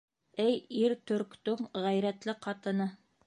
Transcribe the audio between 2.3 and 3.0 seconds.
ҡатыны!